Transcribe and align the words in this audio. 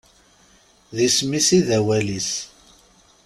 D 0.95 0.97
isem-is 1.07 1.47
i 1.57 1.59
d 1.67 1.69
awal-is. 1.77 2.31